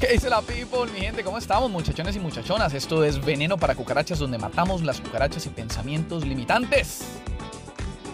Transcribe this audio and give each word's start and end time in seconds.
¿Qué 0.00 0.14
dice 0.14 0.30
la 0.30 0.40
people, 0.40 0.90
mi 0.94 1.00
gente? 1.00 1.22
¿Cómo 1.22 1.36
estamos, 1.36 1.70
muchachones 1.70 2.16
y 2.16 2.20
muchachonas? 2.20 2.72
Esto 2.72 3.04
es 3.04 3.22
Veneno 3.22 3.58
para 3.58 3.74
Cucarachas, 3.74 4.18
donde 4.18 4.38
matamos 4.38 4.82
las 4.82 4.98
cucarachas 4.98 5.44
y 5.44 5.50
pensamientos 5.50 6.26
limitantes. 6.26 7.02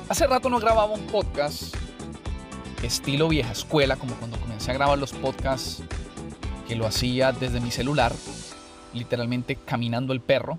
Hace 0.09 0.27
rato 0.27 0.51
no 0.51 0.59
grababa 0.59 0.93
un 0.93 1.07
podcast 1.07 1.77
estilo 2.83 3.29
vieja 3.29 3.53
escuela, 3.53 3.95
como 3.95 4.17
cuando 4.17 4.37
comencé 4.41 4.73
a 4.73 4.75
grabar 4.75 4.99
los 4.99 5.13
podcasts, 5.13 5.85
que 6.67 6.75
lo 6.75 6.89
hacía 6.89 7.31
desde 7.31 7.61
mi 7.61 7.71
celular, 7.71 8.13
literalmente 8.93 9.55
caminando 9.55 10.13
el 10.13 10.21
perro. 10.21 10.59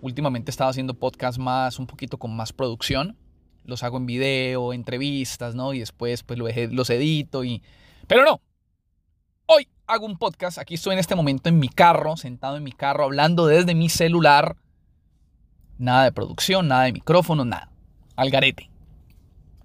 Últimamente 0.00 0.52
estaba 0.52 0.70
haciendo 0.70 0.94
podcasts 0.94 1.40
más, 1.40 1.80
un 1.80 1.88
poquito 1.88 2.18
con 2.18 2.36
más 2.36 2.52
producción. 2.52 3.16
Los 3.64 3.82
hago 3.82 3.96
en 3.96 4.06
video, 4.06 4.72
entrevistas, 4.72 5.56
¿no? 5.56 5.74
Y 5.74 5.80
después 5.80 6.22
pues 6.22 6.38
los 6.38 6.88
edito 6.88 7.42
y... 7.42 7.64
Pero 8.06 8.24
no, 8.24 8.40
hago 9.90 10.06
un 10.06 10.16
podcast, 10.16 10.58
aquí 10.58 10.74
estoy 10.74 10.92
en 10.94 11.00
este 11.00 11.14
momento 11.14 11.48
en 11.48 11.58
mi 11.58 11.68
carro, 11.68 12.16
sentado 12.16 12.56
en 12.56 12.62
mi 12.62 12.72
carro, 12.72 13.04
hablando 13.04 13.46
desde 13.46 13.74
mi 13.74 13.88
celular. 13.88 14.56
Nada 15.78 16.04
de 16.04 16.12
producción, 16.12 16.68
nada 16.68 16.84
de 16.84 16.92
micrófono, 16.92 17.44
nada. 17.44 17.70
Al 18.16 18.30
garete. 18.30 18.70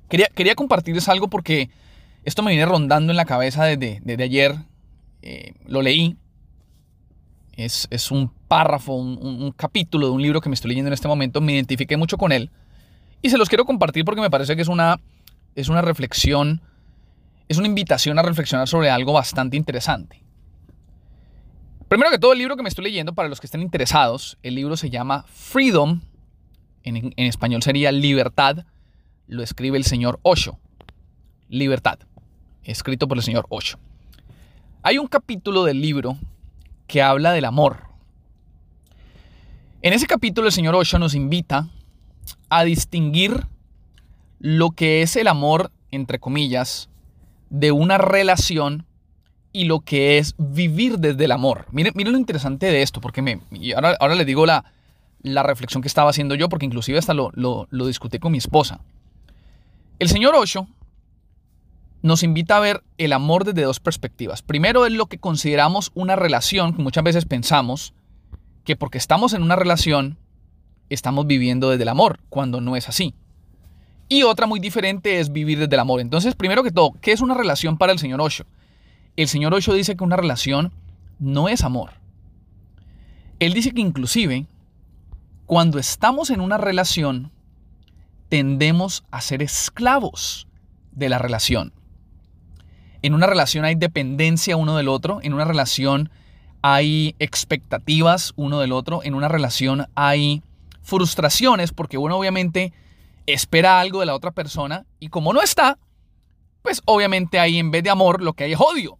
Quería, 0.09 0.27
quería 0.33 0.55
compartirles 0.55 1.09
algo 1.09 1.27
porque 1.27 1.69
esto 2.23 2.41
me 2.41 2.51
viene 2.51 2.65
rondando 2.65 3.11
en 3.11 3.17
la 3.17 3.25
cabeza 3.25 3.65
desde, 3.65 4.23
ayer. 4.23 4.55
Eh, 5.21 5.53
lo 5.67 5.81
leí. 5.81 6.17
Es, 7.55 8.11
un 8.11 8.29
párrafo, 8.47 8.93
un, 8.95 9.51
capítulo 9.51 10.07
de 10.07 10.13
un 10.13 10.21
libro 10.21 10.41
que 10.41 10.49
me 10.49 10.55
estoy 10.55 10.69
leyendo 10.69 10.89
en 10.89 10.93
este 10.93 11.07
momento. 11.07 11.39
Me 11.39 11.53
identifiqué 11.53 11.97
mucho 11.97 12.17
con 12.17 12.31
él. 12.31 12.49
Y 13.21 13.29
se 13.29 13.37
los 13.37 13.47
quiero 13.49 13.65
compartir 13.65 14.05
porque 14.05 14.21
me 14.21 14.29
parece 14.29 14.55
que 14.55 14.61
es 14.61 14.67
una, 14.67 14.99
es 15.55 15.69
una 15.69 15.81
reflexión 15.81 16.61
es 17.47 17.57
una 17.57 17.67
invitación 17.67 18.17
a 18.17 18.23
reflexionar 18.23 18.67
sobre 18.67 18.89
algo 18.89 19.13
bastante 19.13 19.57
interesante. 19.57 20.21
Primero 21.87 22.09
que 22.09 22.17
todo, 22.17 22.33
el 22.33 22.39
libro 22.39 22.57
que 22.57 22.63
me 22.63 22.69
estoy 22.69 22.85
leyendo, 22.85 23.13
para 23.13 23.29
los 23.29 23.39
que 23.39 23.45
estén 23.45 23.61
interesados, 23.61 24.37
el 24.41 24.55
libro 24.55 24.75
se 24.75 24.89
llama 24.89 25.23
Freedom, 25.27 26.01
en, 26.83 27.13
español 27.17 27.61
sería 27.61 27.91
Libertad, 27.91 28.65
lo 29.27 29.43
escribe 29.43 29.77
el 29.77 29.83
señor 29.83 30.19
Osho. 30.23 30.57
Libertad, 31.47 31.99
escrito 32.63 33.07
por 33.07 33.17
el 33.17 33.23
señor 33.23 33.45
Osho. 33.49 33.77
Hay 34.81 34.97
un 34.97 35.07
capítulo 35.07 35.63
del 35.63 35.81
libro 35.81 36.17
que 36.87 37.03
habla 37.03 37.31
del 37.33 37.45
amor. 37.45 37.83
En 39.83 39.93
ese 39.93 40.07
capítulo 40.07 40.47
el 40.47 40.53
señor 40.53 40.73
Osho 40.73 40.97
nos 40.97 41.13
invita 41.13 41.69
a 42.49 42.63
distinguir 42.63 43.45
lo 44.39 44.71
que 44.71 45.03
es 45.03 45.15
el 45.15 45.27
amor, 45.27 45.71
entre 45.91 46.19
comillas, 46.19 46.89
de 47.49 47.71
una 47.71 47.97
relación 47.97 48.85
y 49.51 49.65
lo 49.65 49.79
que 49.79 50.17
es 50.17 50.35
vivir 50.37 50.99
desde 50.99 51.25
el 51.25 51.31
amor. 51.31 51.65
Miren, 51.71 51.93
miren 51.95 52.13
lo 52.13 52.19
interesante 52.19 52.65
de 52.65 52.81
esto, 52.81 52.99
porque 52.99 53.21
me, 53.21 53.39
ahora, 53.75 53.95
ahora 53.99 54.15
les 54.15 54.25
digo 54.25 54.45
la, 54.45 54.65
la 55.25 55.43
reflexión 55.43 55.81
que 55.81 55.87
estaba 55.87 56.09
haciendo 56.09 56.35
yo, 56.35 56.49
porque 56.49 56.65
inclusive 56.65 56.99
hasta 56.99 57.13
lo, 57.13 57.31
lo, 57.33 57.87
discutí 57.87 58.19
con 58.19 58.31
mi 58.31 58.37
esposa. 58.37 58.79
El 59.97 60.07
señor 60.07 60.35
Osho 60.35 60.67
nos 62.03 62.21
invita 62.21 62.57
a 62.57 62.59
ver 62.59 62.83
el 62.99 63.11
amor 63.11 63.43
desde 63.43 63.63
dos 63.63 63.79
perspectivas. 63.79 64.43
Primero 64.43 64.85
es 64.85 64.93
lo 64.93 65.07
que 65.07 65.17
consideramos 65.17 65.91
una 65.95 66.15
relación, 66.15 66.73
que 66.73 66.83
muchas 66.83 67.03
veces 67.03 67.25
pensamos 67.25 67.93
que 68.63 68.75
porque 68.75 68.99
estamos 68.99 69.33
en 69.33 69.41
una 69.41 69.55
relación 69.55 70.17
estamos 70.89 71.25
viviendo 71.25 71.71
desde 71.71 71.83
el 71.83 71.89
amor, 71.89 72.19
cuando 72.29 72.61
no 72.61 72.75
es 72.75 72.87
así. 72.87 73.15
Y 74.07 74.23
otra 74.23 74.45
muy 74.45 74.59
diferente 74.59 75.19
es 75.19 75.31
vivir 75.31 75.59
desde 75.59 75.75
el 75.75 75.79
amor. 75.79 75.99
Entonces, 75.99 76.35
primero 76.35 76.63
que 76.63 76.71
todo, 76.71 76.93
¿qué 77.01 77.11
es 77.11 77.21
una 77.21 77.33
relación 77.33 77.77
para 77.77 77.91
el 77.91 77.99
señor 77.99 78.21
Osho? 78.21 78.45
El 79.15 79.27
señor 79.27 79.53
Osho 79.53 79.73
dice 79.73 79.95
que 79.95 80.03
una 80.03 80.17
relación 80.17 80.71
no 81.19 81.49
es 81.49 81.63
amor. 81.63 81.91
Él 83.39 83.53
dice 83.53 83.71
que 83.71 83.81
inclusive 83.81 84.45
cuando 85.45 85.79
estamos 85.79 86.29
en 86.29 86.41
una 86.41 86.57
relación 86.57 87.31
tendemos 88.29 89.03
a 89.11 89.21
ser 89.21 89.41
esclavos 89.41 90.47
de 90.91 91.09
la 91.09 91.17
relación. 91.17 91.73
En 93.01 93.13
una 93.13 93.27
relación 93.27 93.65
hay 93.65 93.75
dependencia 93.75 94.57
uno 94.57 94.77
del 94.77 94.87
otro, 94.87 95.19
en 95.21 95.33
una 95.33 95.45
relación 95.45 96.09
hay 96.61 97.15
expectativas 97.19 98.33
uno 98.35 98.59
del 98.59 98.71
otro, 98.71 99.01
en 99.03 99.13
una 99.13 99.27
relación 99.27 99.87
hay 99.93 100.41
frustraciones 100.81 101.71
porque 101.71 101.97
uno 101.97 102.17
obviamente 102.17 102.73
espera 103.25 103.79
algo 103.79 103.99
de 103.99 104.05
la 104.05 104.15
otra 104.15 104.31
persona 104.31 104.85
y 104.99 105.09
como 105.09 105.33
no 105.33 105.41
está, 105.41 105.77
pues 106.61 106.81
obviamente 106.85 107.39
ahí 107.39 107.59
en 107.59 107.71
vez 107.71 107.83
de 107.83 107.89
amor 107.89 108.21
lo 108.21 108.33
que 108.33 108.45
hay 108.45 108.53
es 108.53 108.59
odio. 108.59 108.97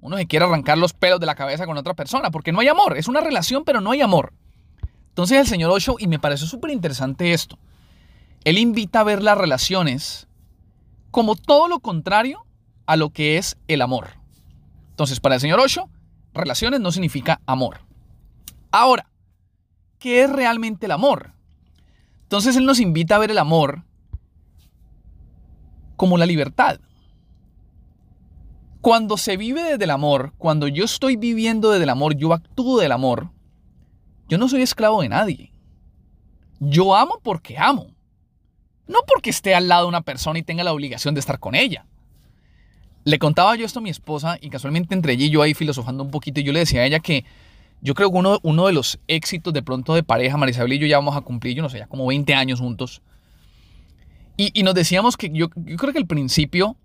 Uno 0.00 0.16
se 0.16 0.26
quiere 0.26 0.46
arrancar 0.46 0.78
los 0.78 0.92
pelos 0.92 1.20
de 1.20 1.26
la 1.26 1.34
cabeza 1.34 1.66
con 1.66 1.76
otra 1.76 1.94
persona 1.94 2.30
porque 2.30 2.52
no 2.52 2.60
hay 2.60 2.68
amor, 2.68 2.96
es 2.96 3.08
una 3.08 3.20
relación 3.20 3.64
pero 3.64 3.80
no 3.80 3.90
hay 3.90 4.00
amor. 4.00 4.32
Entonces 5.08 5.38
el 5.38 5.46
señor 5.46 5.70
Osho, 5.70 5.96
y 5.98 6.06
me 6.06 6.18
pareció 6.18 6.46
súper 6.46 6.70
interesante 6.70 7.32
esto, 7.32 7.58
él 8.44 8.58
invita 8.58 9.00
a 9.00 9.04
ver 9.04 9.22
las 9.22 9.36
relaciones 9.36 10.28
como 11.10 11.36
todo 11.36 11.68
lo 11.68 11.80
contrario 11.80 12.46
a 12.86 12.96
lo 12.96 13.10
que 13.10 13.36
es 13.36 13.56
el 13.68 13.82
amor. 13.82 14.14
Entonces 14.90 15.20
para 15.20 15.34
el 15.34 15.40
señor 15.40 15.60
Osho, 15.60 15.88
relaciones 16.32 16.80
no 16.80 16.92
significa 16.92 17.40
amor. 17.46 17.80
Ahora, 18.70 19.10
¿qué 19.98 20.22
es 20.22 20.30
realmente 20.30 20.86
el 20.86 20.92
amor? 20.92 21.32
Entonces 22.30 22.54
Él 22.54 22.64
nos 22.64 22.78
invita 22.78 23.16
a 23.16 23.18
ver 23.18 23.32
el 23.32 23.38
amor 23.38 23.82
como 25.96 26.16
la 26.16 26.26
libertad. 26.26 26.78
Cuando 28.80 29.16
se 29.16 29.36
vive 29.36 29.64
desde 29.64 29.82
el 29.82 29.90
amor, 29.90 30.32
cuando 30.38 30.68
yo 30.68 30.84
estoy 30.84 31.16
viviendo 31.16 31.72
desde 31.72 31.82
el 31.82 31.90
amor, 31.90 32.14
yo 32.14 32.32
actúo 32.32 32.78
del 32.78 32.92
amor, 32.92 33.32
yo 34.28 34.38
no 34.38 34.48
soy 34.48 34.62
esclavo 34.62 35.02
de 35.02 35.08
nadie. 35.08 35.52
Yo 36.60 36.94
amo 36.94 37.18
porque 37.20 37.58
amo. 37.58 37.88
No 38.86 39.00
porque 39.08 39.30
esté 39.30 39.56
al 39.56 39.66
lado 39.66 39.82
de 39.82 39.88
una 39.88 40.02
persona 40.02 40.38
y 40.38 40.44
tenga 40.44 40.62
la 40.62 40.72
obligación 40.72 41.14
de 41.14 41.20
estar 41.20 41.40
con 41.40 41.56
ella. 41.56 41.84
Le 43.02 43.18
contaba 43.18 43.56
yo 43.56 43.66
esto 43.66 43.80
a 43.80 43.82
mi 43.82 43.90
esposa 43.90 44.38
y 44.40 44.50
casualmente 44.50 44.94
entre 44.94 45.14
ella 45.14 45.24
y 45.24 45.30
yo 45.30 45.42
ahí 45.42 45.52
filosofando 45.52 46.04
un 46.04 46.12
poquito 46.12 46.40
yo 46.40 46.52
le 46.52 46.60
decía 46.60 46.82
a 46.82 46.86
ella 46.86 47.00
que 47.00 47.24
yo 47.82 47.94
creo 47.94 48.10
que 48.10 48.18
uno, 48.42 48.66
de 48.66 48.72
los 48.72 48.98
éxitos 49.06 49.52
de 49.52 49.62
pronto 49.62 49.94
de 49.94 50.02
pareja, 50.02 50.36
Marisabel 50.36 50.74
y 50.74 50.78
yo 50.78 50.86
ya 50.86 50.98
vamos 50.98 51.16
a 51.16 51.22
cumplir, 51.22 51.56
yo 51.56 51.62
no 51.62 51.70
sé, 51.70 51.78
ya 51.78 51.86
como 51.86 52.06
20 52.06 52.34
años 52.34 52.60
juntos. 52.60 53.02
Y, 54.36 54.62
nos 54.62 54.74
decíamos 54.74 55.16
que 55.16 55.30
yo, 55.32 55.50
creo 55.50 55.92
que 55.92 55.98
al 55.98 56.06
principio 56.06 56.76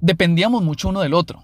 dependíamos 0.00 0.62
mucho 0.62 0.88
uno 0.88 1.00
del 1.00 1.12
otro. 1.12 1.42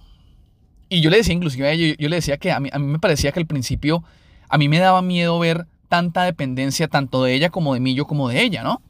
Y 0.89 1.03
yo 1.03 1.11
le 1.11 1.19
decía 1.19 1.35
inclusive 1.35 1.69
a 1.69 1.73
ella, 1.73 1.97
yo, 1.99 2.09
le 2.09 2.17
decía 2.17 2.39
que 2.39 2.51
a 2.51 2.61
mí, 2.61 2.71
a 2.73 2.79
mí 2.79 2.87
me 2.87 2.99
parecía 2.99 3.31
que 3.33 3.41
al 3.41 3.47
principio 3.47 4.03
a 4.49 4.59
mí 4.59 4.69
me 4.69 4.79
daba 4.79 5.03
miedo 5.03 5.39
ver 5.39 5.67
tanta 5.89 6.25
dependencia 6.25 6.89
tanto 6.89 7.23
de 7.25 7.35
ella 7.35 7.51
como 7.51 7.75
de 7.75 7.81
mí, 7.81 7.95
yo 7.95 8.07
como 8.07 8.29
de 8.29 8.43
ella, 8.43 8.63
¿no? 8.63 8.81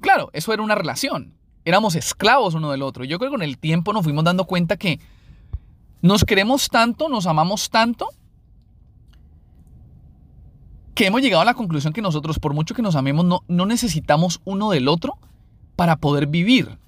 Claro, 0.00 0.30
eso 0.32 0.52
era 0.52 0.62
una 0.62 0.74
relación. 0.74 1.34
Éramos 1.64 1.94
esclavos 1.94 2.54
uno 2.54 2.70
del 2.70 2.82
otro. 2.82 3.04
Yo 3.04 3.18
creo 3.18 3.30
que 3.30 3.36
con 3.36 3.42
el 3.42 3.58
tiempo 3.58 3.92
nos 3.92 4.04
fuimos 4.04 4.24
dando 4.24 4.44
cuenta 4.46 4.76
que 4.76 5.00
nos 6.06 6.24
queremos 6.24 6.68
tanto, 6.68 7.08
nos 7.08 7.26
amamos 7.26 7.68
tanto, 7.70 8.08
que 10.94 11.06
hemos 11.06 11.20
llegado 11.20 11.42
a 11.42 11.44
la 11.44 11.54
conclusión 11.54 11.92
que 11.92 12.00
nosotros, 12.00 12.38
por 12.38 12.54
mucho 12.54 12.74
que 12.74 12.82
nos 12.82 12.96
amemos, 12.96 13.42
no, 13.46 13.66
necesitamos 13.66 14.40
uno 14.44 14.70
del 14.70 14.88
otro 14.88 15.18
para 15.74 15.96
poder 15.96 16.26
vivir. 16.26 16.78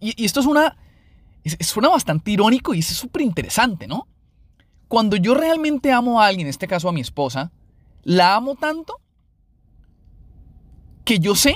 Y, 0.00 0.24
esto 0.24 0.40
es 0.40 0.46
una, 0.46 0.76
suena 1.60 1.88
bastante 1.88 2.32
irónico 2.32 2.74
y 2.74 2.80
es 2.80 2.86
súper 2.86 3.22
interesante, 3.22 3.86
¿no? 3.86 4.08
Cuando 4.88 5.16
yo 5.16 5.34
realmente 5.34 5.92
amo 5.92 6.20
a 6.20 6.26
alguien, 6.26 6.46
en 6.46 6.50
este 6.50 6.66
caso 6.66 6.88
a 6.88 6.92
mi 6.92 7.00
esposa, 7.00 7.52
la 8.02 8.34
amo 8.34 8.56
tanto 8.56 9.00
que 11.04 11.20
yo 11.20 11.36
sé 11.36 11.54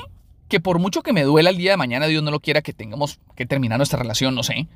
que 0.49 0.61
por 0.61 0.79
mucho 0.79 1.03
que 1.03 1.13
me 1.13 1.23
duela 1.23 1.51
el 1.51 1.57
día 1.57 1.73
de 1.73 1.77
mañana, 1.77 2.07
Dios 2.07 2.23
no 2.23 2.31
lo 2.31 2.41
quiera 2.41 2.63
que 2.63 2.73
tengamos 2.73 3.19
que 3.35 3.47
terminar 3.47 3.79
nuestra 3.79 3.99
relación, 3.99 4.35
no 4.35 4.43
sé 4.43 4.69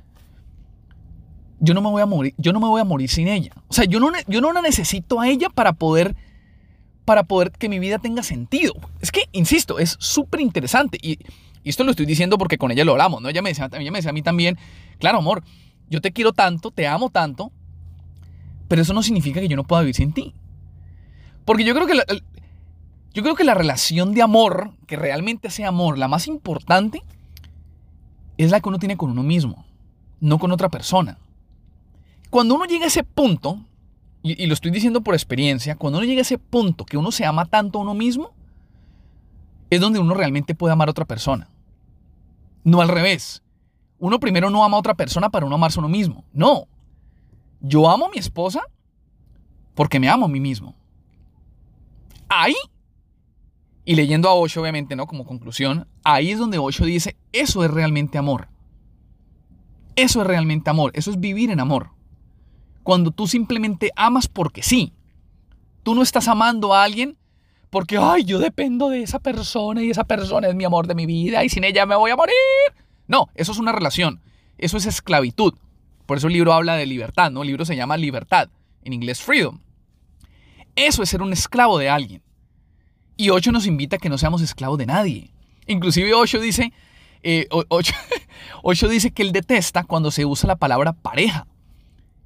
yo 1.65 1.75
no 1.75 1.81
me 1.81 1.91
voy 1.91 2.03
a 2.03 2.07
morir, 2.07 2.35
yo 2.37 2.53
no 2.53 2.61
me 2.61 2.69
voy 2.69 2.81
a 2.81 2.85
morir 2.85 3.09
sin 3.09 3.29
ella. 3.29 3.53
O 3.69 3.73
sea, 3.73 3.85
yo 3.85 3.99
no, 3.99 4.11
yo 4.29 4.41
no 4.41 4.53
la 4.53 4.61
necesito 4.61 5.21
a 5.21 5.29
ella 5.29 5.49
para 5.49 5.73
poder, 5.73 6.15
para 7.05 7.25
poder 7.25 7.51
que 7.53 7.69
mi 7.69 7.79
vida 7.79 7.99
tenga 7.99 8.23
sentido. 8.23 8.75
Es 9.01 9.11
que, 9.11 9.23
insisto, 9.33 9.79
es 9.79 9.97
súper 9.99 10.41
interesante. 10.41 10.99
Y, 11.01 11.19
esto 11.65 11.83
lo 11.83 11.93
estoy 11.93 12.05
diciendo 12.05 12.37
porque 12.37 12.59
con 12.59 12.71
ella 12.71 12.85
lo 12.85 12.93
hablamos, 12.93 13.23
¿no? 13.23 13.31
Ella 13.31 13.41
me, 13.41 13.49
decía, 13.49 13.71
ella 13.73 13.91
me 13.91 13.99
decía 13.99 14.11
a 14.11 14.13
mí 14.13 14.21
también, 14.21 14.59
claro, 14.99 15.19
amor, 15.19 15.43
yo 15.89 16.03
te 16.03 16.13
quiero 16.13 16.35
tanto, 16.35 16.71
te 16.71 16.87
amo 16.87 17.09
tanto, 17.09 17.53
pero 18.69 18.83
eso 18.83 18.93
no 18.93 19.03
significa 19.03 19.41
que 19.41 19.49
yo 19.49 19.57
no 19.57 19.65
pueda 19.65 19.81
vivir 19.81 19.95
sin 19.95 20.13
ti. 20.13 20.35
Porque 21.47 21.65
yo 21.65 21.75
creo 21.75 21.87
que 21.87 21.95
yo 23.15 23.23
creo 23.23 23.35
que 23.35 23.45
la 23.45 23.55
relación 23.55 24.13
de 24.13 24.23
amor, 24.23 24.73
que 24.87 24.97
realmente 24.97 25.49
sea 25.49 25.69
amor, 25.69 25.97
la 25.97 26.09
más 26.09 26.27
importante, 26.27 27.03
es 28.37 28.51
la 28.51 28.61
que 28.61 28.69
uno 28.69 28.79
tiene 28.79 28.97
con 28.97 29.11
uno 29.11 29.23
mismo, 29.23 29.65
no 30.21 30.39
con 30.39 30.53
otra 30.53 30.69
persona. 30.69 31.19
Cuando 32.35 32.57
uno 32.57 32.65
llega 32.65 32.83
a 32.83 32.89
ese 32.89 33.05
punto, 33.05 33.61
y, 34.21 34.45
lo 34.47 34.55
estoy 34.55 34.73
diciendo 34.73 35.03
por 35.03 35.15
experiencia, 35.15 35.77
cuando 35.77 36.01
uno 36.01 36.05
llega 36.05 36.19
a 36.19 36.23
ese 36.23 36.37
punto 36.37 36.85
que 36.85 36.97
uno 36.97 37.13
se 37.13 37.25
ama 37.25 37.45
tanto 37.45 37.79
a 37.79 37.83
uno 37.83 37.95
mismo, 37.95 38.33
es 39.71 39.81
donde 39.81 40.01
uno 40.01 40.15
realmente 40.15 40.53
puede 40.57 40.73
amar 40.73 40.89
a 40.89 40.91
otra 40.91 41.05
persona. 41.05 41.49
No 42.65 42.81
al 42.81 42.89
revés. 42.89 43.45
Uno 44.01 44.19
primero 44.19 44.51
no 44.51 44.65
ama 44.65 44.77
a 44.77 44.81
otra 44.81 44.95
persona 44.95 45.31
para 45.31 45.47
uno 45.47 45.55
amarse 45.55 45.79
a 45.79 45.83
uno 45.83 45.89
mismo. 45.89 46.25
No. 46.33 46.67
Yo 47.61 47.89
amo 47.89 48.07
a 48.07 48.11
mi 48.11 48.19
esposa 48.19 48.63
porque 49.77 50.01
me 50.01 50.09
amo 50.09 50.27
a 50.27 50.29
mí 50.29 50.41
mismo. 50.41 50.75
Ahí, 52.29 52.57
y 53.85 53.95
leyendo 53.95 54.29
a 54.29 54.35
Osho, 54.35 54.61
obviamente, 54.61 54.97
¿no? 54.97 55.07
Como 55.07 55.25
conclusión, 55.25 55.87
ahí 56.03 56.33
es 56.33 56.41
donde 56.41 56.59
Osho 56.59 56.85
dice, 56.85 57.17
eso 57.31 57.63
es 57.65 57.71
realmente 57.71 58.19
amor. 58.19 58.49
Eso 59.95 60.23
es 60.23 60.27
realmente 60.27 60.69
amor, 60.69 60.91
eso 60.97 61.13
es 61.13 61.21
vivir 61.21 61.53
en 61.53 61.61
amor. 61.61 61.94
Cuando 62.85 63.11
tú 63.11 63.27
simplemente 63.27 63.91
amas 63.97 64.29
porque 64.29 64.63
sí. 64.63 64.93
Tú 65.83 65.97
no 65.97 66.03
estás 66.03 66.29
amando 66.29 66.73
a 66.73 66.85
alguien 66.85 67.19
porque, 67.71 67.99
ay, 67.99 68.23
yo 68.23 68.39
dependo 68.39 68.89
de 68.89 69.03
esa 69.03 69.19
persona 69.19 69.83
y 69.83 69.91
esa 69.91 70.05
persona 70.05 70.47
es 70.47 70.55
mi 70.55 70.63
amor 70.63 70.87
de 70.87 70.95
mi 70.95 71.07
vida 71.07 71.43
y 71.43 71.49
sin 71.49 71.65
ella 71.65 71.87
me 71.87 71.97
voy 71.97 72.13
a 72.13 72.17
morir. 72.17 72.37
No, 73.09 73.29
eso 73.35 73.51
es 73.51 73.59
una 73.59 73.73
relación. 73.73 74.21
Eso 74.59 74.77
es 74.77 74.87
esclavitud. 74.87 75.55
Por 76.07 76.19
eso 76.19 76.29
el 76.29 76.35
libro 76.35 76.53
habla 76.53 76.77
de 76.77 76.87
libertad, 76.87 77.33
¿no? 77.33 77.43
El 77.43 77.49
libro 77.49 77.65
se 77.65 77.75
llama 77.75 77.97
Libertad, 77.97 78.49
en 78.85 78.93
inglés 78.93 79.21
Freedom. 79.21 79.59
Eso 80.77 81.03
es 81.03 81.09
ser 81.09 81.23
un 81.23 81.33
esclavo 81.33 81.79
de 81.79 81.89
alguien. 81.89 82.23
Y 83.17 83.31
Ocho 83.31 83.53
nos 83.53 83.67
invita 83.67 83.97
a 83.97 83.99
que 83.99 84.09
no 84.09 84.19
seamos 84.19 84.43
esclavos 84.43 84.79
de 84.79 84.87
nadie. 84.87 85.31
Inclusive 85.67 86.15
Ocho 86.15 86.41
dice, 86.41 86.73
eh, 87.23 87.49
Ocho, 88.63 88.89
dice 88.89 89.11
que 89.13 89.23
él 89.23 89.33
detesta 89.33 89.85
cuando 89.85 90.11
se 90.11 90.25
usa 90.25 90.47
la 90.47 90.57
palabra 90.57 90.93
pareja. 90.93 91.47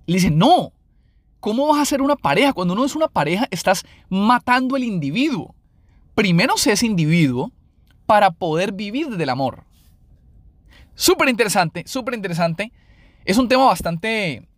Le 0.09 0.15
dice, 0.15 0.31
no, 0.31 0.73
¿cómo 1.39 1.67
vas 1.67 1.81
a 1.81 1.85
ser 1.85 2.01
una 2.01 2.17
pareja? 2.17 2.55
Cuando 2.55 2.73
uno 2.73 2.87
es 2.87 2.97
una 2.97 3.09
pareja, 3.09 3.47
estás 3.51 3.85
matando 4.09 4.75
al 4.75 4.83
individuo. 4.83 5.55
Primero 6.15 6.57
sé 6.57 6.73
ese 6.73 6.87
individuo 6.87 7.53
para 8.07 8.31
poder 8.31 8.73
vivir 8.73 9.11
del 9.19 9.29
amor. 9.29 9.65
Súper 10.95 11.29
interesante, 11.29 11.85
súper 11.87 12.15
interesante. 12.15 12.73
Es 13.27 13.37
un 13.37 13.49
tema 13.49 13.67
bastante, 13.67 14.49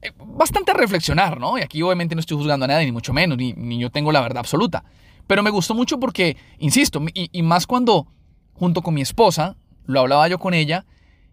eh, 0.00 0.12
bastante 0.16 0.72
reflexionar, 0.72 1.40
¿no? 1.40 1.58
Y 1.58 1.62
aquí 1.62 1.82
obviamente 1.82 2.14
no 2.14 2.20
estoy 2.20 2.36
juzgando 2.36 2.64
a 2.64 2.68
nadie, 2.68 2.86
ni 2.86 2.92
mucho 2.92 3.12
menos, 3.12 3.36
ni, 3.36 3.54
ni 3.54 3.80
yo 3.80 3.90
tengo 3.90 4.12
la 4.12 4.20
verdad 4.20 4.38
absoluta. 4.38 4.84
Pero 5.26 5.42
me 5.42 5.50
gustó 5.50 5.74
mucho 5.74 5.98
porque, 5.98 6.36
insisto, 6.58 7.02
y 7.12 7.42
más 7.42 7.66
cuando 7.66 8.06
junto 8.54 8.80
con 8.80 8.94
mi 8.94 9.00
esposa, 9.00 9.56
lo 9.86 9.98
hablaba 9.98 10.28
yo 10.28 10.38
con 10.38 10.54
ella, 10.54 10.86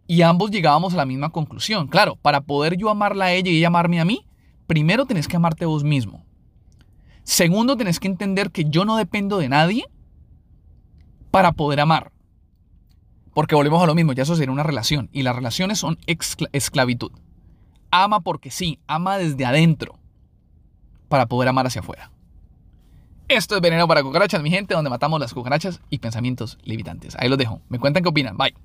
y 0.09 0.23
ambos 0.23 0.49
llegábamos 0.49 0.95
a 0.95 0.97
la 0.97 1.05
misma 1.05 1.29
conclusión. 1.29 1.87
Claro, 1.87 2.15
para 2.15 2.41
poder 2.41 2.75
yo 2.75 2.89
amarla 2.89 3.25
a 3.25 3.31
ella 3.31 3.51
y 3.51 3.57
ella 3.57 3.67
amarme 3.67 4.01
a 4.01 4.05
mí, 4.05 4.25
primero 4.65 5.05
tenés 5.05 5.27
que 5.27 5.35
amarte 5.35 5.67
vos 5.67 5.83
mismo. 5.83 6.25
Segundo, 7.21 7.77
tenés 7.77 7.99
que 7.99 8.07
entender 8.07 8.49
que 8.49 8.65
yo 8.65 8.85
no 8.85 8.97
dependo 8.97 9.37
de 9.37 9.49
nadie 9.49 9.85
para 11.29 11.51
poder 11.51 11.79
amar. 11.79 12.11
Porque 13.35 13.53
volvemos 13.53 13.83
a 13.83 13.85
lo 13.85 13.93
mismo, 13.93 14.13
ya 14.13 14.23
eso 14.23 14.35
sería 14.35 14.51
una 14.51 14.63
relación. 14.63 15.09
Y 15.13 15.21
las 15.21 15.35
relaciones 15.35 15.77
son 15.77 15.99
esclavitud. 16.07 17.11
Ama 17.91 18.21
porque 18.21 18.49
sí, 18.49 18.79
ama 18.87 19.19
desde 19.19 19.45
adentro 19.45 19.99
para 21.07 21.27
poder 21.27 21.49
amar 21.49 21.67
hacia 21.67 21.81
afuera. 21.81 22.11
Esto 23.27 23.55
es 23.55 23.61
Veneno 23.61 23.87
para 23.87 24.01
Cucarachas, 24.01 24.41
mi 24.41 24.49
gente, 24.49 24.73
donde 24.73 24.89
matamos 24.89 25.19
las 25.19 25.35
cucarachas 25.35 25.81
y 25.91 25.99
pensamientos 25.99 26.57
limitantes. 26.63 27.15
Ahí 27.19 27.29
los 27.29 27.37
dejo. 27.37 27.61
Me 27.69 27.77
cuentan 27.77 28.01
qué 28.01 28.09
opinan. 28.09 28.37
Bye. 28.37 28.55